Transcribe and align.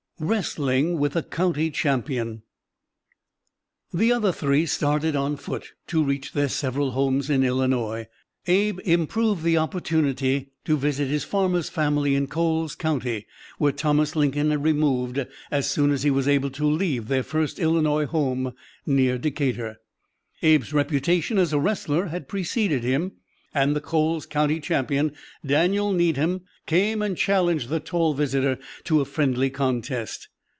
WRESTLING 0.23 0.99
WITH 0.99 1.13
THE 1.13 1.23
COUNTY 1.23 1.71
CHAMPION 1.71 2.43
The 3.91 4.11
other 4.11 4.31
three 4.31 4.67
started 4.67 5.15
on 5.15 5.35
foot 5.35 5.73
to 5.87 6.03
reach 6.03 6.33
their 6.33 6.47
several 6.47 6.91
homes 6.91 7.27
in 7.27 7.43
Illinois. 7.43 8.05
Abe 8.45 8.79
improved 8.85 9.41
the 9.41 9.57
opportunity 9.57 10.51
to 10.63 10.77
visit 10.77 11.07
his 11.07 11.23
father's 11.23 11.69
family 11.69 12.13
in 12.13 12.27
Coles 12.27 12.75
County, 12.75 13.25
where 13.57 13.71
Thomas 13.71 14.15
Lincoln 14.15 14.51
had 14.51 14.63
removed 14.63 15.25
as 15.49 15.67
soon 15.67 15.89
as 15.89 16.03
he 16.03 16.11
was 16.11 16.27
able 16.27 16.51
to 16.51 16.67
leave 16.67 17.07
their 17.07 17.23
first 17.23 17.57
Illinois 17.57 18.05
home 18.05 18.53
near 18.85 19.17
Decatur. 19.17 19.79
Abe's 20.43 20.71
reputation 20.71 21.39
as 21.39 21.51
a 21.51 21.57
wrestler 21.57 22.05
had 22.09 22.27
preceded 22.27 22.83
him 22.83 23.13
and 23.53 23.75
the 23.75 23.81
Coles 23.81 24.25
County 24.25 24.61
Champion, 24.61 25.11
Daniel 25.45 25.91
Needham, 25.91 26.39
came 26.65 27.01
and 27.01 27.17
challenged 27.17 27.67
the 27.67 27.81
tall 27.81 28.13
visitor 28.13 28.57
to 28.85 29.01
a 29.01 29.05
friendly 29.05 29.49
contest. 29.49 30.29